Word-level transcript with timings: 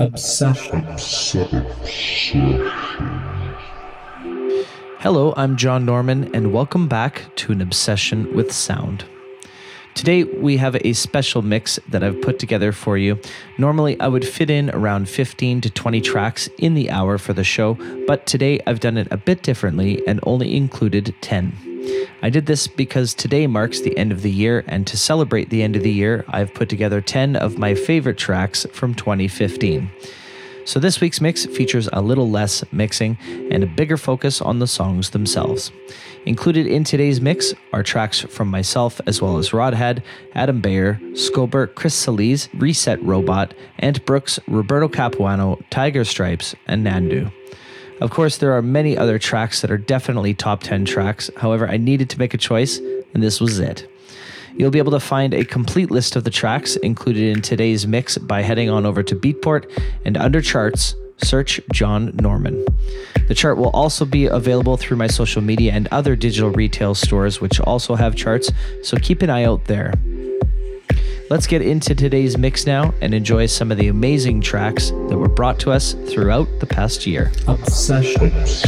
Obsession. 0.00 0.84
Hello, 5.00 5.34
I'm 5.36 5.56
John 5.56 5.84
Norman, 5.84 6.32
and 6.32 6.52
welcome 6.52 6.86
back 6.86 7.24
to 7.36 7.50
an 7.50 7.60
obsession 7.60 8.32
with 8.36 8.52
sound. 8.52 9.04
Today, 9.94 10.22
we 10.22 10.58
have 10.58 10.76
a 10.76 10.92
special 10.92 11.42
mix 11.42 11.80
that 11.88 12.04
I've 12.04 12.22
put 12.22 12.38
together 12.38 12.70
for 12.70 12.96
you. 12.96 13.18
Normally, 13.58 13.98
I 13.98 14.06
would 14.06 14.24
fit 14.24 14.50
in 14.50 14.70
around 14.70 15.08
15 15.08 15.62
to 15.62 15.70
20 15.70 16.00
tracks 16.00 16.48
in 16.58 16.74
the 16.74 16.90
hour 16.90 17.18
for 17.18 17.32
the 17.32 17.42
show, 17.42 17.74
but 18.06 18.24
today 18.24 18.60
I've 18.68 18.78
done 18.78 18.98
it 18.98 19.08
a 19.10 19.16
bit 19.16 19.42
differently 19.42 20.06
and 20.06 20.20
only 20.22 20.56
included 20.56 21.12
10. 21.22 21.67
I 22.22 22.30
did 22.30 22.46
this 22.46 22.66
because 22.66 23.14
today 23.14 23.46
marks 23.46 23.80
the 23.80 23.96
end 23.96 24.12
of 24.12 24.22
the 24.22 24.30
year, 24.30 24.64
and 24.66 24.86
to 24.86 24.96
celebrate 24.96 25.50
the 25.50 25.62
end 25.62 25.76
of 25.76 25.82
the 25.82 25.92
year, 25.92 26.24
I've 26.28 26.52
put 26.52 26.68
together 26.68 27.00
10 27.00 27.36
of 27.36 27.58
my 27.58 27.74
favorite 27.74 28.18
tracks 28.18 28.66
from 28.72 28.94
2015. 28.94 29.90
So 30.68 30.78
this 30.78 31.00
week's 31.00 31.22
mix 31.22 31.46
features 31.46 31.88
a 31.94 32.02
little 32.02 32.28
less 32.28 32.62
mixing 32.72 33.16
and 33.50 33.64
a 33.64 33.66
bigger 33.66 33.96
focus 33.96 34.42
on 34.42 34.58
the 34.58 34.66
songs 34.66 35.10
themselves. 35.10 35.72
Included 36.26 36.66
in 36.66 36.84
today's 36.84 37.22
mix 37.22 37.54
are 37.72 37.82
tracks 37.82 38.20
from 38.20 38.48
myself 38.48 39.00
as 39.06 39.22
well 39.22 39.38
as 39.38 39.48
Rødhåd, 39.48 40.02
Adam 40.34 40.60
Beyer, 40.60 41.00
Skober, 41.12 41.74
Cris 41.74 42.04
Celiz, 42.04 42.50
Reset 42.52 43.02
Robot, 43.02 43.54
Ant 43.78 44.04
Brooks, 44.04 44.38
Roberto 44.46 44.88
Capuano, 44.88 45.58
Tiger 45.70 46.04
Stripes, 46.04 46.54
and 46.66 46.86
Nandu. 46.86 47.32
Of 48.00 48.10
course, 48.10 48.38
there 48.38 48.52
are 48.52 48.62
many 48.62 48.96
other 48.96 49.18
tracks 49.18 49.60
that 49.60 49.70
are 49.70 49.78
definitely 49.78 50.32
top 50.32 50.62
10 50.62 50.84
tracks. 50.84 51.30
However, 51.36 51.68
I 51.68 51.76
needed 51.78 52.08
to 52.10 52.18
make 52.18 52.32
a 52.32 52.38
choice, 52.38 52.78
and 53.12 53.22
this 53.22 53.40
was 53.40 53.58
it. 53.58 53.90
You'll 54.56 54.70
be 54.70 54.78
able 54.78 54.92
to 54.92 55.00
find 55.00 55.34
a 55.34 55.44
complete 55.44 55.90
list 55.90 56.16
of 56.16 56.24
the 56.24 56.30
tracks 56.30 56.76
included 56.76 57.36
in 57.36 57.42
today's 57.42 57.86
mix 57.86 58.16
by 58.18 58.42
heading 58.42 58.70
on 58.70 58.86
over 58.86 59.02
to 59.02 59.16
Beatport 59.16 59.70
and 60.04 60.16
under 60.16 60.40
charts, 60.40 60.94
search 61.22 61.60
John 61.72 62.12
Norman. 62.20 62.64
The 63.26 63.34
chart 63.34 63.58
will 63.58 63.70
also 63.70 64.04
be 64.04 64.26
available 64.26 64.76
through 64.76 64.96
my 64.96 65.08
social 65.08 65.42
media 65.42 65.72
and 65.72 65.88
other 65.88 66.16
digital 66.16 66.50
retail 66.50 66.94
stores, 66.94 67.40
which 67.40 67.60
also 67.60 67.94
have 67.94 68.14
charts, 68.14 68.50
so 68.82 68.96
keep 68.96 69.22
an 69.22 69.30
eye 69.30 69.44
out 69.44 69.64
there. 69.64 69.92
Let's 71.30 71.46
get 71.46 71.60
into 71.60 71.94
today's 71.94 72.38
mix 72.38 72.66
now 72.66 72.94
and 73.02 73.12
enjoy 73.12 73.46
some 73.46 73.70
of 73.70 73.76
the 73.76 73.88
amazing 73.88 74.40
tracks 74.40 74.88
that 74.88 75.18
were 75.18 75.28
brought 75.28 75.60
to 75.60 75.70
us 75.70 75.92
throughout 75.92 76.48
the 76.58 76.66
past 76.66 77.06
year. 77.06 77.30
Obsession. 77.46 78.32
As 78.32 78.62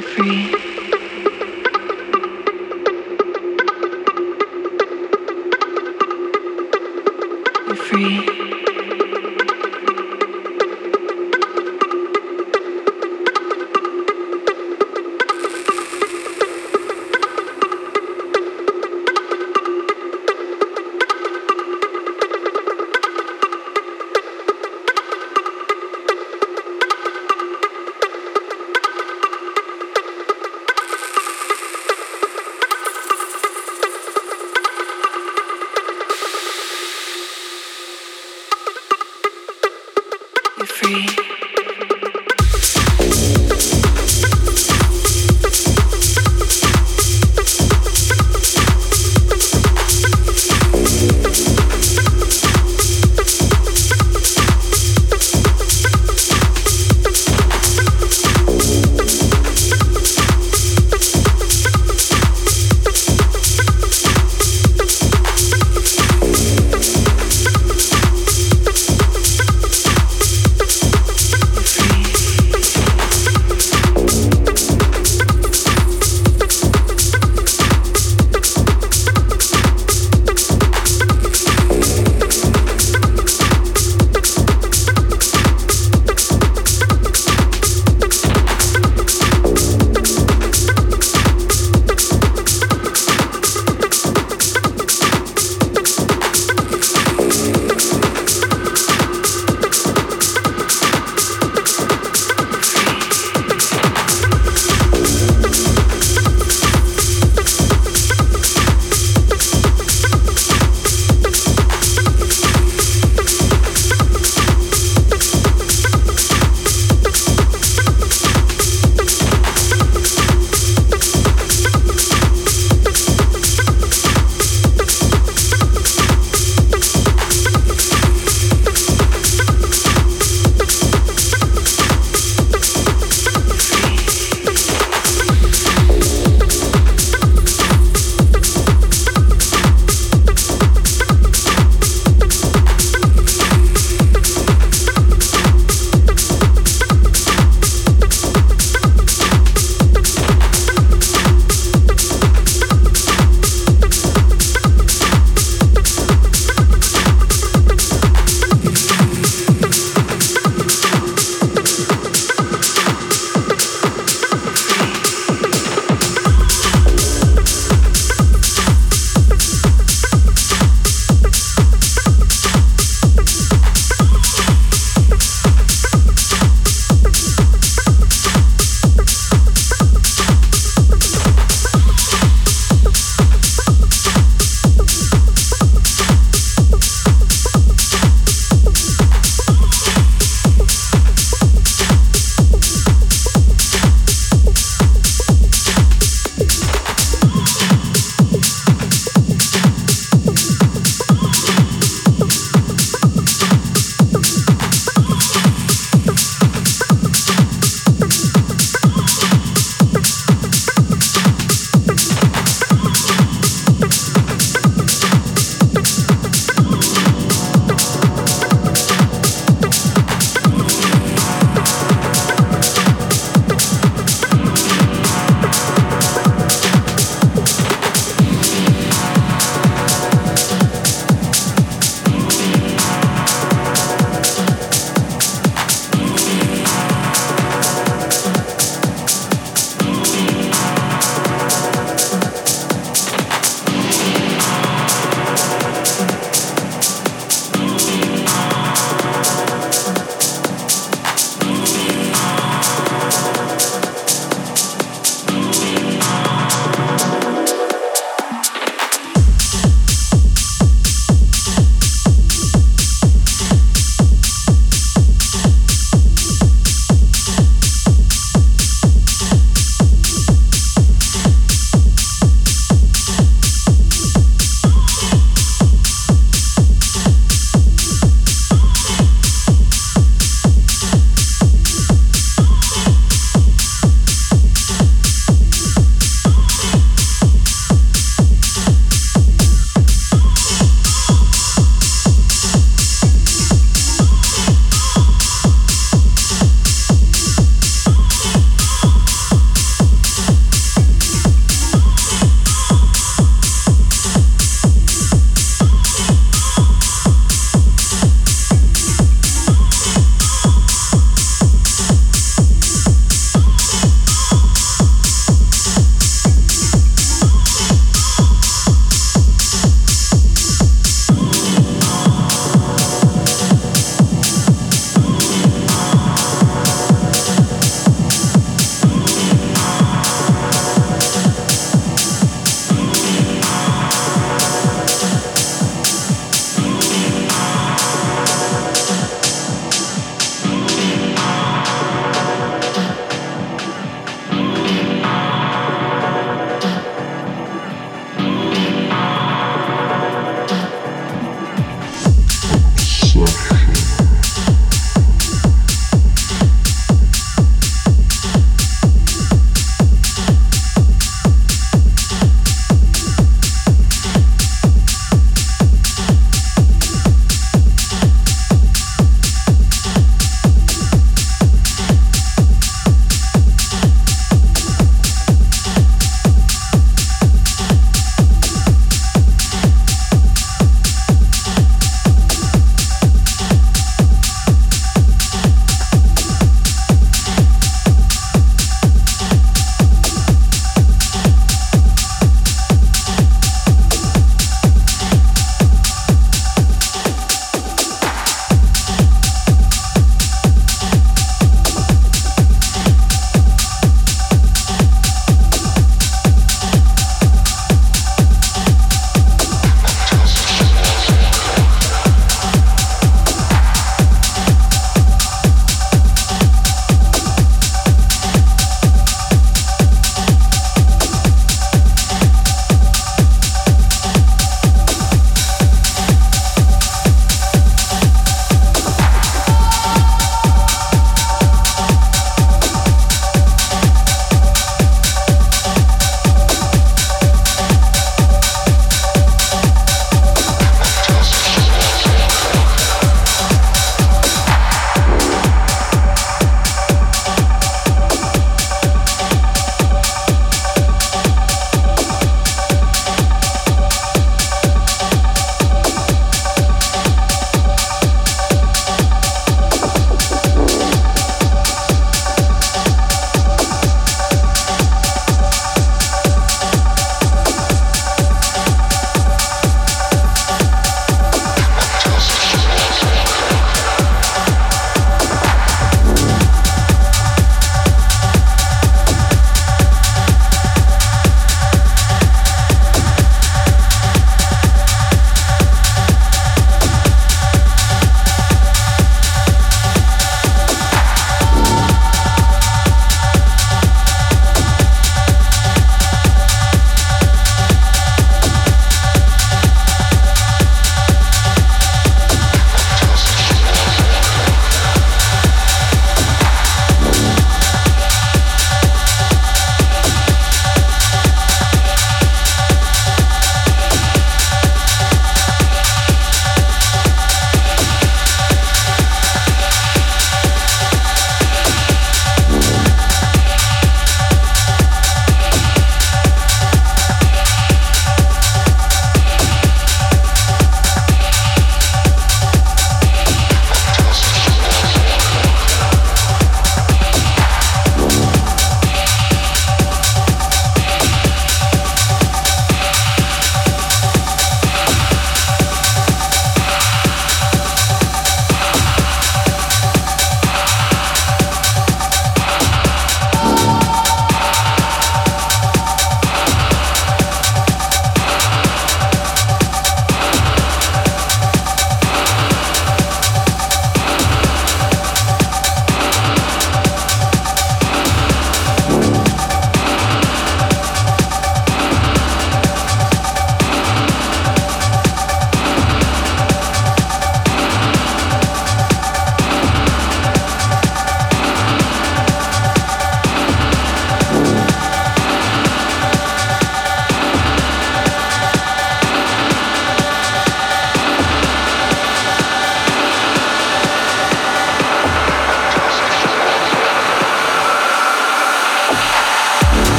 Free. 0.00 0.71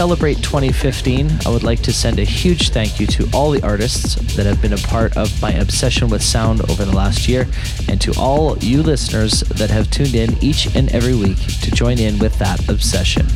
Celebrate 0.00 0.42
2015, 0.42 1.30
I 1.44 1.50
would 1.50 1.62
like 1.62 1.82
to 1.82 1.92
send 1.92 2.18
a 2.18 2.24
huge 2.24 2.70
thank 2.70 2.98
you 2.98 3.06
to 3.08 3.28
all 3.34 3.50
the 3.50 3.62
artists 3.62 4.14
that 4.34 4.46
have 4.46 4.62
been 4.62 4.72
a 4.72 4.78
part 4.78 5.14
of 5.18 5.42
my 5.42 5.50
obsession 5.52 6.08
with 6.08 6.22
sound 6.22 6.62
over 6.70 6.86
the 6.86 6.96
last 6.96 7.28
year, 7.28 7.46
and 7.86 8.00
to 8.00 8.10
all 8.18 8.56
you 8.60 8.82
listeners 8.82 9.40
that 9.40 9.68
have 9.68 9.90
tuned 9.90 10.14
in 10.14 10.42
each 10.42 10.74
and 10.74 10.88
every 10.92 11.14
week 11.14 11.36
to 11.60 11.70
join 11.70 11.98
in 11.98 12.18
with 12.18 12.38
that 12.38 12.66
obsession. 12.70 13.26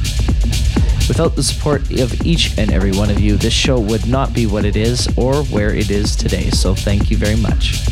Without 1.07 1.37
the 1.37 1.43
support 1.43 1.83
of 2.01 2.25
each 2.25 2.57
and 2.57 2.73
every 2.73 2.93
one 2.93 3.11
of 3.11 3.21
you, 3.21 3.37
this 3.37 3.53
show 3.53 3.79
would 3.79 4.07
not 4.07 4.33
be 4.33 4.47
what 4.47 4.65
it 4.65 4.75
is 4.75 5.07
or 5.19 5.45
where 5.45 5.75
it 5.75 5.91
is 5.91 6.17
today, 6.17 6.49
so 6.49 6.75
thank 6.75 7.11
you 7.11 7.19
very 7.19 7.37
much. 7.37 7.85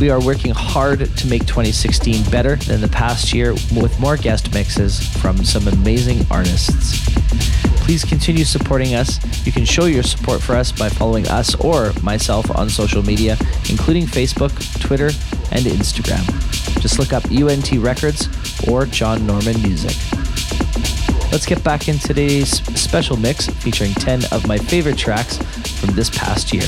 We 0.00 0.08
are 0.08 0.24
working 0.24 0.52
hard 0.52 1.00
to 1.00 1.26
make 1.26 1.44
2016 1.44 2.30
better 2.30 2.56
than 2.56 2.80
the 2.80 2.88
past 2.88 3.34
year 3.34 3.52
with 3.52 4.00
more 4.00 4.16
guest 4.16 4.54
mixes 4.54 5.06
from 5.18 5.44
some 5.44 5.68
amazing 5.68 6.24
artists. 6.30 7.65
Please 7.86 8.04
continue 8.04 8.44
supporting 8.44 8.96
us. 8.96 9.46
You 9.46 9.52
can 9.52 9.64
show 9.64 9.84
your 9.84 10.02
support 10.02 10.42
for 10.42 10.56
us 10.56 10.72
by 10.72 10.88
following 10.88 11.28
us 11.28 11.54
or 11.54 11.92
myself 12.02 12.50
on 12.50 12.68
social 12.68 13.00
media, 13.00 13.36
including 13.70 14.06
Facebook, 14.06 14.50
Twitter, 14.80 15.06
and 15.52 15.64
Instagram. 15.64 16.24
Just 16.80 16.98
look 16.98 17.12
up 17.12 17.24
UNT 17.30 17.70
Records 17.80 18.28
or 18.68 18.86
John 18.86 19.24
Norman 19.24 19.62
Music. 19.62 19.96
Let's 21.30 21.46
get 21.46 21.62
back 21.62 21.86
in 21.86 21.96
today's 22.00 22.60
special 22.76 23.16
mix 23.16 23.46
featuring 23.46 23.92
10 23.92 24.24
of 24.32 24.48
my 24.48 24.58
favorite 24.58 24.98
tracks 24.98 25.36
from 25.78 25.94
this 25.94 26.10
past 26.10 26.52
year. 26.52 26.66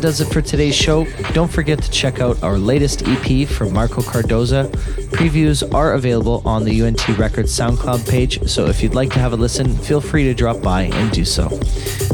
Does 0.00 0.20
it 0.20 0.32
for 0.32 0.40
today's 0.40 0.74
show. 0.74 1.04
Don't 1.34 1.50
forget 1.50 1.82
to 1.82 1.90
check 1.90 2.20
out 2.20 2.42
our 2.42 2.56
latest 2.56 3.02
EP 3.06 3.46
from 3.46 3.74
Marco 3.74 4.00
Cardoza. 4.00 4.70
Previews 5.10 5.62
are 5.74 5.92
available 5.92 6.42
on 6.46 6.64
the 6.64 6.82
UNT 6.82 7.06
Records 7.18 7.56
SoundCloud 7.56 8.08
page, 8.08 8.42
so 8.48 8.66
if 8.66 8.82
you'd 8.82 8.94
like 8.94 9.10
to 9.10 9.18
have 9.18 9.34
a 9.34 9.36
listen, 9.36 9.76
feel 9.76 10.00
free 10.00 10.24
to 10.24 10.32
drop 10.32 10.62
by 10.62 10.84
and 10.84 11.12
do 11.12 11.24
so. 11.24 11.48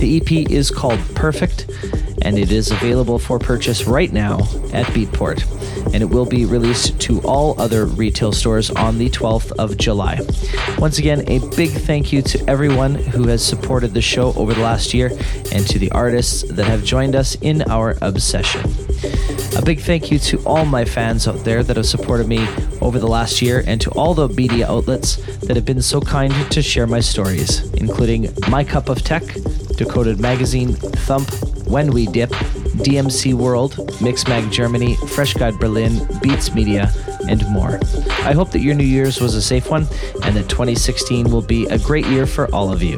The 0.00 0.16
EP 0.16 0.50
is 0.50 0.70
called 0.70 0.98
Perfect, 1.14 1.70
and 2.22 2.38
it 2.38 2.50
is 2.50 2.70
available 2.70 3.18
for 3.18 3.38
purchase 3.38 3.84
right 3.84 4.12
now 4.12 4.38
at 4.72 4.86
Beatport 4.86 5.44
and 5.92 6.02
it 6.02 6.06
will 6.06 6.26
be 6.26 6.44
released 6.44 6.98
to 7.00 7.20
all 7.20 7.58
other 7.60 7.86
retail 7.86 8.32
stores 8.32 8.70
on 8.70 8.98
the 8.98 9.08
12th 9.10 9.52
of 9.52 9.76
July. 9.76 10.20
Once 10.78 10.98
again, 10.98 11.22
a 11.28 11.38
big 11.56 11.70
thank 11.70 12.12
you 12.12 12.22
to 12.22 12.50
everyone 12.50 12.94
who 12.94 13.28
has 13.28 13.44
supported 13.44 13.94
the 13.94 14.02
show 14.02 14.32
over 14.34 14.52
the 14.52 14.60
last 14.60 14.92
year 14.92 15.10
and 15.52 15.66
to 15.66 15.78
the 15.78 15.90
artists 15.92 16.42
that 16.50 16.66
have 16.66 16.84
joined 16.84 17.14
us 17.14 17.36
in 17.36 17.62
our 17.70 17.96
obsession. 18.02 18.60
A 19.56 19.62
big 19.62 19.80
thank 19.80 20.10
you 20.10 20.18
to 20.18 20.38
all 20.44 20.64
my 20.64 20.84
fans 20.84 21.26
out 21.26 21.44
there 21.44 21.62
that 21.62 21.76
have 21.76 21.86
supported 21.86 22.26
me 22.28 22.46
over 22.80 22.98
the 22.98 23.06
last 23.06 23.40
year 23.40 23.64
and 23.66 23.80
to 23.80 23.90
all 23.92 24.14
the 24.14 24.28
media 24.28 24.68
outlets 24.68 25.16
that 25.46 25.56
have 25.56 25.64
been 25.64 25.82
so 25.82 26.00
kind 26.00 26.32
to 26.52 26.62
share 26.62 26.86
my 26.86 27.00
stories, 27.00 27.72
including 27.72 28.28
My 28.48 28.64
Cup 28.64 28.88
of 28.88 29.02
Tech, 29.02 29.22
Decoded 29.76 30.20
Magazine, 30.20 30.74
Thump, 30.74 31.28
When 31.66 31.90
We 31.90 32.06
Dip, 32.06 32.30
DMC 32.30 33.34
World, 33.34 33.76
Mixmag 34.00 34.50
Germany, 34.50 34.96
Fresh 35.08 35.34
Guide 35.34 35.58
Berlin, 35.58 36.06
Beats 36.22 36.54
Media, 36.54 36.92
and 37.28 37.46
more. 37.50 37.80
I 38.20 38.32
hope 38.32 38.50
that 38.52 38.60
your 38.60 38.74
New 38.74 38.84
Year's 38.84 39.20
was 39.20 39.34
a 39.34 39.42
safe 39.42 39.70
one 39.70 39.86
and 40.22 40.36
that 40.36 40.48
2016 40.48 41.30
will 41.30 41.42
be 41.42 41.66
a 41.66 41.78
great 41.78 42.06
year 42.06 42.26
for 42.26 42.52
all 42.54 42.72
of 42.72 42.82
you. 42.82 42.96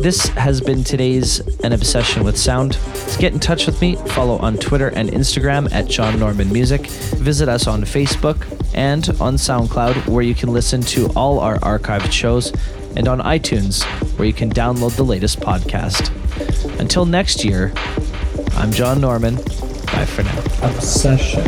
This 0.00 0.28
has 0.28 0.62
been 0.62 0.82
today's 0.82 1.40
An 1.62 1.72
Obsession 1.72 2.24
with 2.24 2.38
Sound. 2.38 2.72
To 2.72 3.18
get 3.18 3.34
in 3.34 3.38
touch 3.38 3.66
with 3.66 3.80
me, 3.82 3.96
follow 3.96 4.38
on 4.38 4.56
Twitter 4.56 4.88
and 4.88 5.10
Instagram 5.10 5.70
at 5.72 5.88
John 5.88 6.18
Norman 6.18 6.50
Music. 6.50 6.86
Visit 6.86 7.50
us 7.50 7.66
on 7.66 7.82
Facebook 7.82 8.46
and 8.74 9.06
on 9.20 9.34
SoundCloud, 9.34 10.08
where 10.08 10.22
you 10.22 10.34
can 10.34 10.52
listen 10.54 10.80
to 10.82 11.08
all 11.14 11.38
our 11.38 11.58
archived 11.58 12.12
shows, 12.12 12.50
and 12.96 13.08
on 13.08 13.20
iTunes, 13.20 13.84
where 14.18 14.26
you 14.26 14.32
can 14.32 14.50
download 14.50 14.96
the 14.96 15.04
latest 15.04 15.40
podcast. 15.40 16.19
Until 16.80 17.04
next 17.04 17.44
year, 17.44 17.74
I'm 18.56 18.72
John 18.72 19.02
Norman. 19.02 19.34
Bye 19.36 20.06
for 20.06 20.22
now. 20.22 20.38
Obsession. 20.62 21.44